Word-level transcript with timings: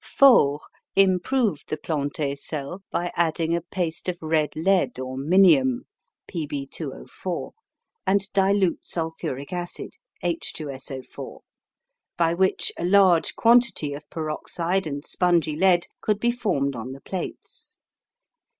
Faure 0.03 0.61
improved 0.95 1.69
the 1.69 1.77
Plante 1.77 2.35
cell 2.35 2.81
by 2.89 3.11
adding 3.15 3.55
a 3.55 3.61
paste 3.61 4.09
of 4.09 4.17
red 4.19 4.49
lead 4.55 4.97
or 4.97 5.15
minium 5.15 5.81
(Pb204) 6.27 7.51
and 8.07 8.33
dilute 8.33 8.83
sulphuric 8.83 9.53
acid 9.53 9.91
(H2SO4), 10.23 11.41
by 12.17 12.33
which 12.33 12.71
a 12.79 12.83
large 12.83 13.35
quantity 13.35 13.93
of 13.93 14.09
peroxide 14.09 14.87
and 14.87 15.05
spongy 15.05 15.55
lead 15.55 15.85
could 16.01 16.19
be 16.19 16.31
formed 16.31 16.75
on 16.75 16.93
the 16.93 17.01
plates. 17.01 17.77